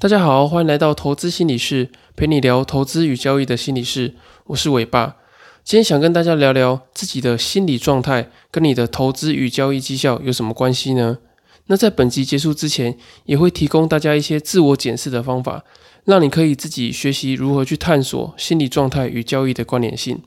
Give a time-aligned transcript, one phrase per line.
[0.00, 4.14] 大家好，欢迎来到投资心理室，陪你聊投资与交易的心理室。
[4.46, 5.16] 我是伟爸，
[5.62, 11.18] 今天想跟大家聊聊自己的心理状态跟你的投资与交易绩效有什么关系呢？
[11.66, 15.66] 那在本集结束之前，也会提供大家一些自我检视的方法，
[16.06, 20.22] 让你可以自己学习如何去探索心理状态与交易的关联性。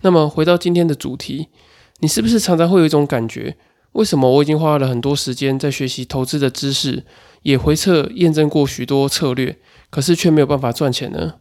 [0.00, 1.46] 那么回到今天的主题，
[2.00, 3.56] 你是不是常常会有一种感觉？
[3.92, 7.04] 为什么我已经花了很多时间在学习投资的知识，
[7.46, 9.56] 也回测验证过许多策略，
[9.88, 11.34] 可是却没有办法赚钱呢？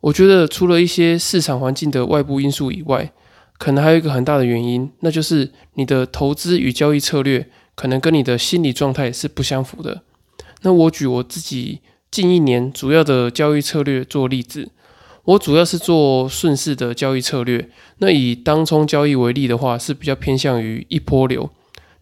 [0.00, 3.12] 我觉得除了一些市场环境的外部因素以外，
[3.56, 10.02] 可能还有一个很大的原因，那就是你的投资与交易策略可能跟你的心理状态是不相符的。
[10.62, 11.78] 那我举我自己
[12.10, 14.70] 近一年主要的交易策略做例子，
[15.22, 17.70] 我主要是做顺势的交易策略。
[17.98, 21.48] 那以当冲交易为例的话，是比较偏向于一波流。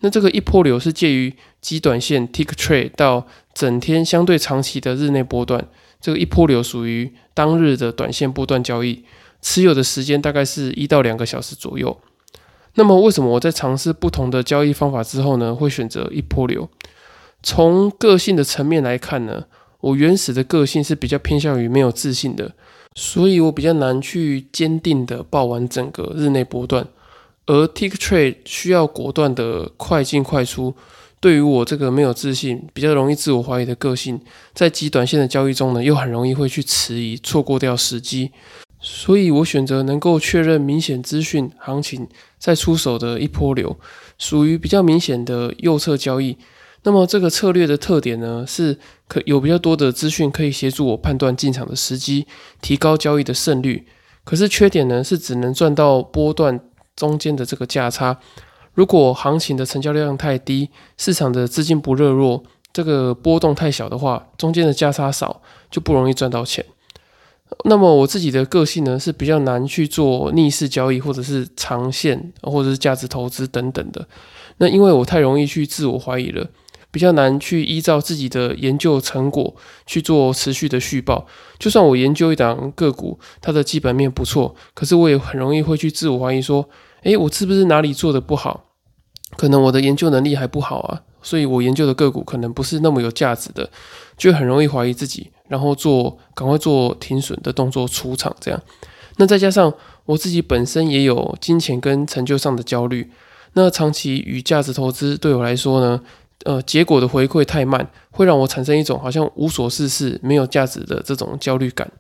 [0.01, 1.33] 那这个一波流是介于
[1.63, 5.67] 极短线 tick trade 到整天相对长期的日内波段，
[6.01, 9.05] 这个一波流属于当日的短线波段交易，
[9.41, 11.97] 持有的时间大概是一到两个小时左右。
[12.75, 16.69] 那么为什么我在尝试不同的交易方法之后呢，会选择一波流？
[17.43, 19.45] 从个性的层面来看呢，
[19.81, 22.53] 我原始的个性是比较偏向于没有自信的，
[22.97, 26.89] 所以我比较难去坚定的报完整个日内波段。
[27.47, 30.75] 而 tick trade 需要果断的快进快出，
[31.25, 34.21] 对于我这个没有自信、比较容易自我怀疑的个性，
[34.53, 38.31] 在极短线的交易中呢，又很容易会去迟疑，错过掉时机。
[38.79, 42.07] 所以我选择能够确认明显资讯行情
[42.39, 43.75] 再出手的一波流，
[44.19, 46.37] 属于比较明显的右侧交易。
[46.83, 52.27] 那么这个策略的特点呢，是可有比较多的资讯可以协助我判断进场的时机，
[52.61, 53.87] 提高交易的胜率。
[54.25, 56.61] 可是缺点呢，是只能赚到波段。
[56.97, 58.17] 中间的这个价差，
[58.75, 65.41] 如果行情的成交量太低，市场的资金不热络，这个波动太小的话，中间的价差少，
[65.71, 66.65] 就不容易赚到钱。
[67.65, 74.07] 那么我自己的个性呢，是比较难去做逆势交易，或者是长线，或者是价值投资等等的。
[74.59, 76.47] 那因为我太容易去自我怀疑了。
[76.91, 79.53] 比较难去依照自己的研究成果
[79.85, 81.27] 去做持续的续报。
[81.59, 86.69] 就算我研究一档个股，它的基本面不错，可是我也很容易会去自我怀疑，说：
[87.05, 88.65] 诶，我是不是哪里做的不好？
[89.37, 93.69] 可能我的研究能力还不好啊，所以我研究的个股可能不是那么有价值的，
[94.17, 98.35] 就很容易怀疑自己，然后做赶快做停损的动作出场。
[98.41, 98.61] 这样，
[99.17, 99.73] 那再加上
[100.07, 103.11] 我自己本身也有金钱跟成就上的焦虑，
[103.55, 106.01] 那长期与价值投资对我来说呢？
[106.45, 111.91] 呃，结果的回馈太慢，会让我产生一种好像无所事事、没有价值的这种焦虑感。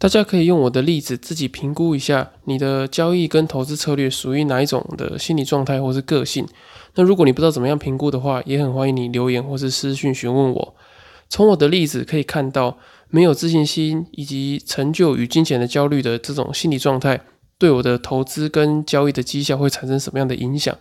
[0.00, 6.46] 大家可以用我的例子自己评估一下，你的交易跟投资策略属于哪一种的心理状态或是个性。
[6.94, 10.74] 那如果你不知道怎么样评估的话，也很欢迎你留言或是私讯询问我。
[11.28, 12.78] 从我的例子可以看到，
[13.10, 17.20] 没有自信心以及成就与金钱的焦虑的这种心理状态，
[17.58, 20.74] 对我的投资跟交易的绩效会产生什么样的影响？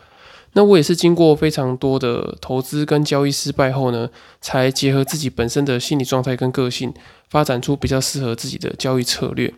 [0.53, 4.09] 那我也是经过非常多的投资跟交易失败后呢，
[4.41, 6.93] 才结合自己本身的心理状态跟个性，
[7.29, 9.53] 发展出比较适合自己的交易策略。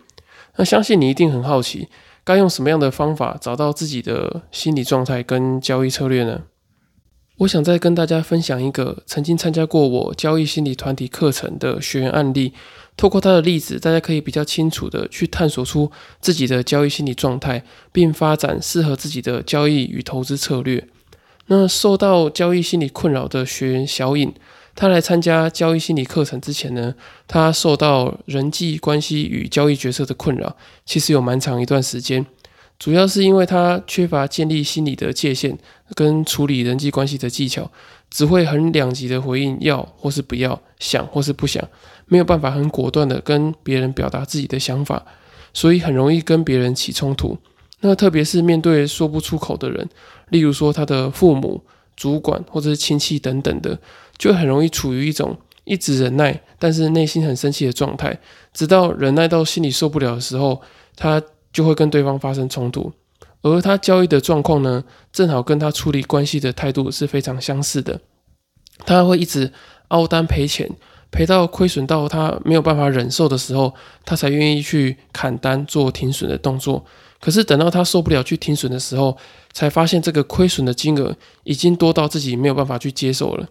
[0.58, 1.88] 那相信你一定很好奇，
[2.24, 6.42] 该用什么样的方法找到自己的心理状态跟交易策略呢？
[7.42, 12.54] 我想再跟大家分享一个曾经参加过我交易心理团体课程的学员案例。
[12.96, 20.88] 透过他的例子，大家可以比较清楚的去探索出自己的交易心理状态，并发展适合自己的交易与投资策略。
[21.48, 24.32] 那受到交易心理困扰的学员小颖，
[24.76, 26.94] 他来参加交易心理课程之前呢，
[27.28, 32.24] 他受到人际关系与交易决策的困扰，其实有蛮长一段时间，
[32.82, 35.56] 主要是因为他缺乏建立心理的界限
[35.94, 37.70] 跟处理人际关系的技巧，
[38.10, 41.64] 只会很两极的回应要或是不要，想或是不想。
[42.08, 45.06] 没有办法很果断的跟别人表达自己的想法，
[45.54, 47.38] 所以很容易跟别人起冲突。
[47.82, 49.88] 那特别是面对说不出口的人，
[50.30, 51.62] 例如说他的父母、
[51.96, 53.78] 主管或者是亲戚等等的，
[54.18, 58.20] 就很容易处于一种一直忍耐，但是内心很生气的状态。
[58.52, 60.60] 直到忍耐到心里受不了的时候，
[60.96, 62.92] 他就会跟对方发生冲突。
[63.42, 68.00] 而他交易的状况呢，正好跟他处理关系的态度是非常相似的。
[68.86, 69.52] 他会一直
[69.90, 70.70] 凹单赔钱。
[71.14, 73.74] 赔到亏损到他没有办法忍受的时候，
[74.06, 76.86] 他才愿意去砍单做停损的动作。
[77.20, 79.18] 可是等到他受不了去停损的时候，
[79.52, 81.14] 才发现这个亏损的金额
[81.44, 83.50] 已经多到自己没有办法去接受了。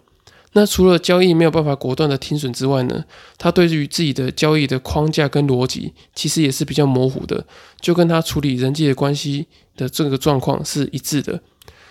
[0.52, 3.04] 那除了交易没有办法果断的停损之外呢，
[3.38, 7.46] 他对于自己的交易的框架跟逻辑其实也是比较模糊的，
[7.80, 11.40] 就跟他处理人际的关系的这个状况是一致的。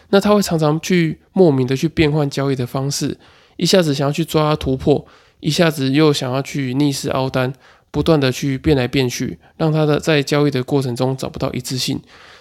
[0.10, 3.18] 那他会常常去莫名的去变换交易的方式，
[3.58, 5.06] 一下子想要去抓突破。
[5.42, 7.54] 一下子又想要去逆势凹单，
[7.92, 11.98] 不断的去变来变去，让他的在交易的过程中找不到一致性，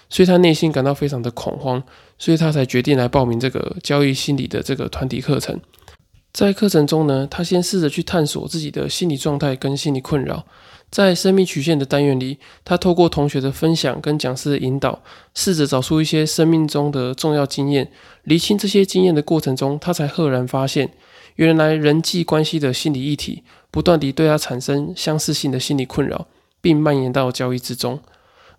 [0.09, 1.81] 所以他内心感到非常的恐慌，
[2.19, 5.61] 所以他才决定来报名这个交易心理的这个团体课程。
[6.33, 10.45] 在课程中呢，他先试着去探索自己的心理状态跟心理困扰。
[10.91, 15.03] 在生命曲线的单元里，他透过同学的分享跟讲师的引导，
[15.35, 17.91] 试着找出一些生命中的重要经验。
[18.23, 20.91] 厘清这些经验的过程中，他才赫然发现，
[21.37, 26.27] 原来人际关系的心理议题不断地对他产生相似性的心理困扰，
[26.63, 28.01] 并蔓延到交易之中。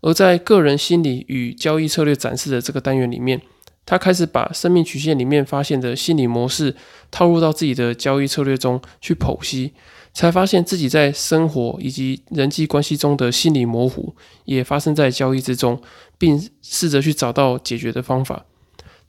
[0.02, 3.42] 而在个人心理与交易策略展示的这个单元里面，
[3.90, 6.76] 他开始把生命曲线里面发现的心理模式
[7.10, 9.74] 套入到自己的交易策略中去剖析。
[10.12, 14.16] 才发现自己在生活以及人际关系中的心理模糊，
[14.46, 15.80] 也发生在交易之中，
[16.18, 18.46] 并试着去找到解决的方法。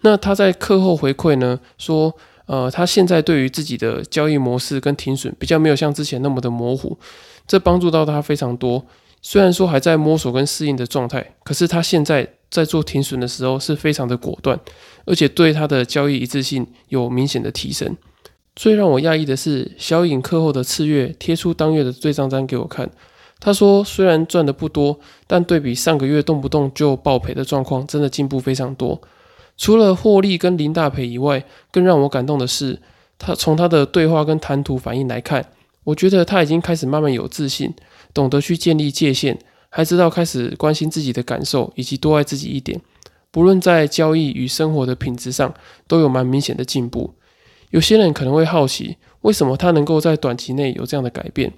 [0.03, 2.15] 那他在课后回馈呢，说，
[2.47, 6.99] 呃，他现在对于自己的交易模式跟停损比较没有像之前那么的模糊，
[7.47, 8.87] 这帮助到他非常多。
[9.23, 14.58] 虽然说还在摸索跟适应的状态，可是他现在在做停损的时候是非常的果断，
[15.06, 17.97] 而且对他的交易一致性有明显的提升。
[18.56, 22.91] 最让我讶异的是，小颖课后的次月贴出当月的对账单给我看。
[23.38, 29.00] 他说，虽然赚的不多，但对比上个月动不动就爆赔的状况，真的进步非常多。
[29.56, 32.81] 除了获利跟零大赔以外，更让我感动的是，
[33.19, 35.47] 他从他的对话跟谈吐反应来看，
[35.85, 37.73] 我觉得他已经开始慢慢有自信，
[38.12, 39.38] 懂得去建立界限，
[39.71, 42.81] 还知道开始关心自己的感受，以及多爱自己一点。
[43.31, 45.55] 不论在交易与生活的品质上，
[45.87, 47.15] 都有蛮明显的进步。
[47.71, 51.53] 有些人可能会好奇，为什么他能够在短期内有这样的改变？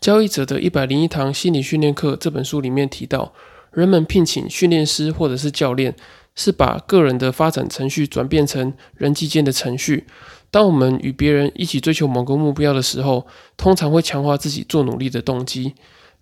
[0.00, 3.32] 交易者的一百零一堂心理训练课这本书里面提到，
[3.70, 5.94] 人们聘请训练师或者是教练，
[6.34, 10.06] 是把个人的发展程序转变成人际间的程序。
[10.50, 13.26] 当我们与别人一起追求某个目标的时候，
[13.56, 15.74] 通常会强化自己做努力的动机。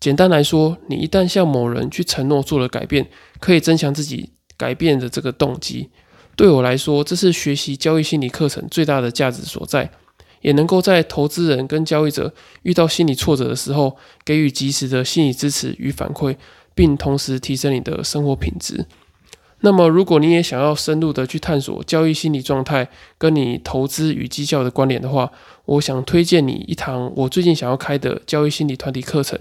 [0.05, 3.09] 简单来说，你一旦向某人去承诺做了改变，
[3.41, 5.89] 可以增强自己改变的这个动机。
[6.37, 9.91] 对我来说，这是学习交易心理课程最大的价值所在，
[10.43, 12.35] 也能够在投资人跟交易者
[12.65, 13.97] 遇到心理挫折的时候，
[14.27, 16.37] 给予及时的心理支持与反馈，
[16.75, 18.85] 并同时提升你的生活品质。
[19.61, 22.87] 那么，如果你也想要深入的去探索交易心理状态
[23.17, 25.33] 跟你投资与绩效的关联的话，
[25.65, 29.41] 我想推荐你一堂我最近想要开的交易心理团体课程，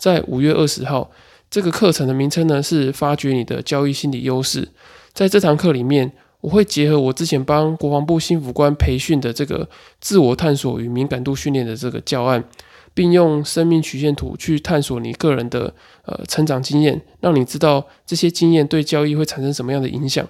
[0.00, 1.08] 在五月二十号。
[1.48, 4.66] 这个课程的名称呢是发掘你的交易心理优势。
[5.12, 6.10] 在这堂课里面。
[6.42, 9.68] 我会结合我之前帮国防部新辅官培训的这个
[10.00, 12.42] 自我探索与敏感度训练的这个教案，
[12.94, 15.74] 并用生命曲线图去探索你个人的
[16.06, 20.26] 呃成长经验，让你知道这些经验对交易会产生什么样的影响，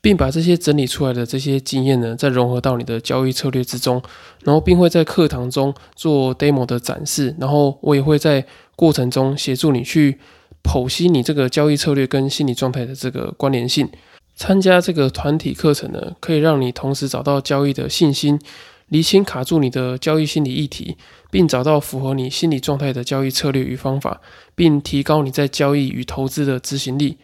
[0.00, 4.02] 并把这些整理出来的这些经验呢，再融合到你的交易策略之中，
[4.44, 8.44] 然后并会在课堂中做 demo 的展示，然后我也会在
[8.76, 10.18] 过程中协助你去
[10.62, 13.88] 剖析你这个交易策略跟心理状态的这个关联性。
[14.36, 18.40] 参加这个团体课程呢，可以让你同时找到交易的信心，
[18.88, 20.96] 厘清卡住你的交易心理议题，
[21.30, 24.22] 并找到符合你心理状态的交易策略与方法，
[24.54, 27.18] 并提高你在交易与投资的执行力。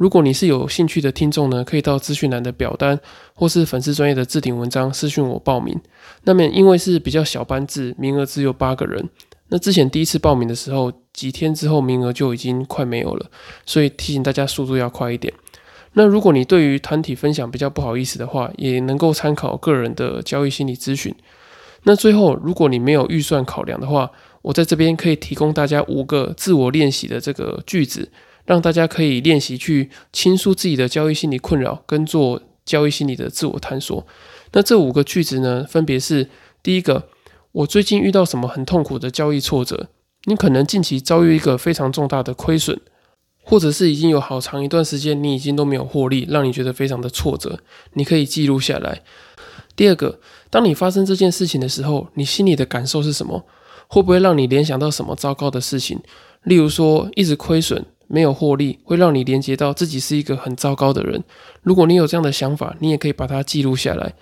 [0.00, 2.98] 如果你是有兴趣的听众呢，可以到资讯栏的表单
[3.34, 5.78] 或是粉丝专业的置顶文章私讯我报名。
[6.24, 9.06] 那么因为是比较小班制，名额只有八个人。
[9.48, 13.30] 那之前第一次报名的时候，几天之后名额就已经快没有了，
[13.66, 15.30] 所以提醒大家速度要快一点。
[15.92, 21.14] 那如果你对于团体分享比较不好意思的话，也能够参考个人的交易心理咨询。
[21.82, 28.10] 那最后，如果你没有预算考量的话，我在这边可以提供大家五个自我练习的这个句子，
[28.44, 34.06] 让大家可以练习去倾诉自己的交易心理困扰，跟做交易心理的自我探索。
[34.52, 36.28] 那这五个句子呢，分别是：
[36.62, 37.08] 第一个，
[37.52, 39.88] 我最近遇到什么很痛苦的交易挫折？
[40.24, 42.80] 你可能近期遭遇一个非常重大的亏损。
[43.42, 47.58] 或者是已经有好长一段时间，你已经都没有获利，让你觉得非常的挫折，
[47.94, 49.00] 你可以记录下来。
[49.74, 50.20] 第二个，
[50.50, 53.44] 当你发生这件事情的时候，你心里的感受是什么？
[53.88, 55.98] 会不会让你联想到什么糟糕的事情？
[56.44, 61.22] 例如说，一直亏损，没有获利，会让你连接到自己是一个很糟糕的人。
[61.62, 64.14] 如果你有这样的想法，你也可以把它记录下来。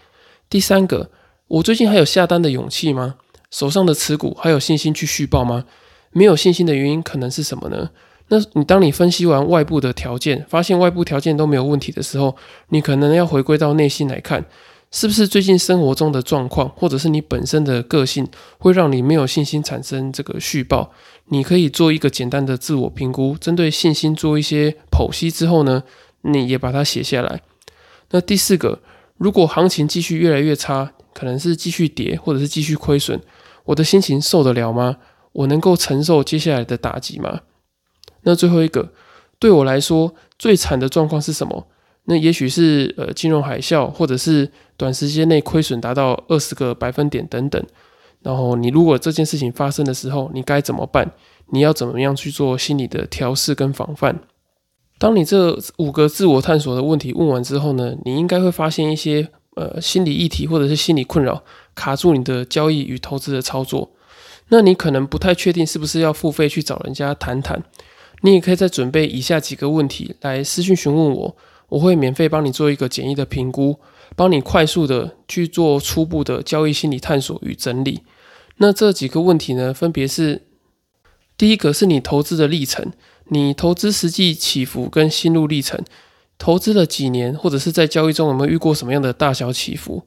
[0.51, 1.11] 第三个，
[1.49, 3.15] 我最近还有下单的勇气吗？
[3.51, 5.65] 手上的持股还有信心去续报吗？
[6.13, 7.89] 没有信心的原因可能是什么呢？
[8.29, 12.37] 那你当你分析完外部的条件，发现外部条件都没有问题的时候，
[12.69, 14.45] 你可能要回归到内心来看，
[14.91, 18.27] 是不是最近生活中的状况，或者是你本身的个性，
[18.59, 20.93] 会让你没有信心产生这个续报？
[21.27, 25.83] 你可以做一个简单的自我评估，针对信心做一些剖析之后呢，
[26.23, 27.43] 你也把它写下来。
[28.11, 28.81] 那第四个，
[29.19, 33.21] 如果行情继续越来越差，可能是继续跌，或者是继续亏损。
[33.65, 34.97] 我的心情受得了吗？
[35.33, 37.41] 我能够承受接下来的打击吗？
[38.23, 38.93] 那最后一个，
[39.39, 41.67] 对我来说最惨的状况是什么？
[42.11, 47.63] 那也许是呃金融海啸，或者是短时间内亏损达到二十个百分点等等。
[48.23, 51.13] 然后你如果这件事情发生的时候，你该怎么办？
[51.53, 54.19] 你要怎么样去做心理的调试跟防范？
[54.99, 63.91] 当你这五个自我探索的问题问完之后呢，你应该会发现一些呃心理议题或者是心理困扰卡住你的交易与投资的操作。
[64.49, 67.63] 那你可能不太确定是不是要付费去找人家谈谈。
[68.23, 71.37] 你也可以再准备以下几个问题来私讯询问我，
[71.69, 73.79] 我会免费帮你做一个简易的评估，
[74.17, 78.03] 帮你快速的去做初步的交易心理探索与整理。
[78.57, 80.43] 那这几个问题呢，分别是：
[81.37, 82.93] 第一个是你投资的历程，
[83.27, 85.85] 你投资实际起伏跟心路历程，
[86.39, 90.05] 投资了几年，或者是在交易中有没有遇过什么样的大小起伏？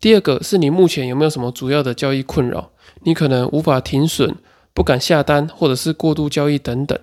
[0.00, 2.70] 第二个是你目前有没有什么主要的交易困扰？
[3.02, 4.34] 你可能无法停损，
[4.72, 6.98] 不敢下单，或者是过度交易等等。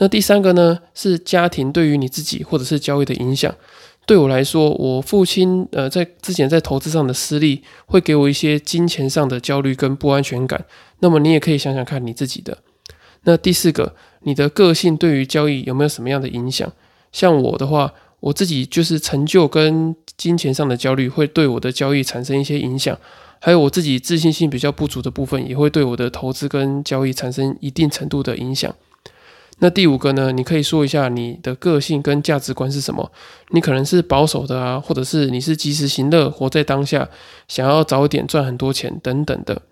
[0.00, 3.54] 那第三个呢，是家庭对于你自己或者是交易的影响。
[4.06, 10.64] 对我来说，我父亲呃在之前在投资上的失利，会给我一些金钱上的焦虑跟不安全感。
[11.00, 12.58] 那么你也可以想想看你自己的。
[13.24, 16.72] 那第四个，你的个性对于交易有没有什么样的影响？
[17.12, 22.98] 像我的话，我自己就是成就跟金钱上的焦虑会对我的交易产生一些影响，
[23.38, 28.74] 还有我自己自信心比较不足的部分，也会对我的投资跟交易产生一定程度的影响。
[29.62, 30.32] 那第五个呢？
[30.32, 33.12] 你可以说一下你的个性跟价值观是什么？
[33.50, 37.08] 你可能是保守的啊，或者是你是及时行乐，活在当下，
[37.46, 39.62] 想要早点赚很多钱等等的。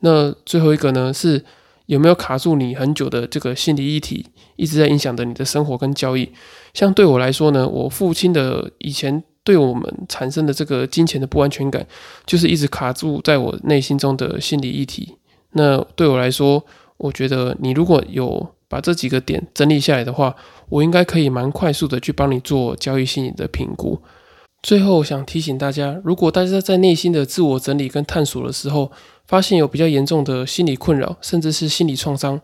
[0.00, 1.12] 那最后一个呢？
[1.12, 1.42] 是
[1.86, 4.26] 有没有卡住你很久的这个心理议题，
[4.56, 6.30] 一直在影响着你的生活跟交易？
[6.74, 11.86] 像对我来说呢，我父亲的以前对我们产生的这个金钱的不安全感，
[12.26, 15.16] 就是一直卡住在我内心中的心理议题。
[15.52, 16.62] 那对我来说，
[16.98, 20.36] 我觉得你如果有把这几个点整理下来的话，
[20.68, 24.00] 我应该可以蛮快速的去帮你做交易心理的评估。
[24.62, 28.90] 最后想提醒大家，如果大家在内心的自我整理跟探索的时候，
[29.26, 32.40] 发现有比较严重的心理困扰，甚至是心理创伤，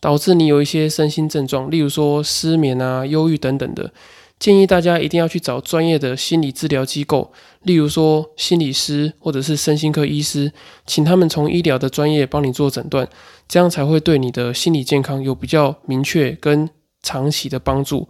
[0.00, 3.92] 导致你有一些身心症状，例如说失眠啊、忧郁等等的。
[4.38, 10.52] 建议大家一定要去找专业的心理治疗机构，例如说心理师或者是身心科医师，
[10.86, 13.08] 请他们从医疗的专业帮你做诊断，
[13.48, 16.70] 这样才会对你的心理健康有比较明确跟
[17.02, 18.08] 长期的帮助。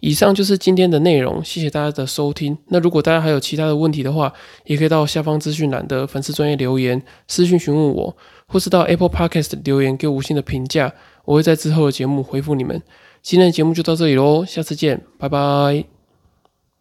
[0.00, 2.58] 以上就是今天的内容，谢谢大家的收听。
[2.66, 4.32] 那如果大家还有其他的问题的话，
[4.64, 8.16] 也可以到下方资讯栏的粉丝专业留言私讯询问我，
[8.48, 10.92] 或是到 Apple Podcast 留言给五星的评价，
[11.24, 12.82] 我会在之后的节目回复你们。
[13.22, 15.91] 今天的节目就到这里喽，下次见，拜拜。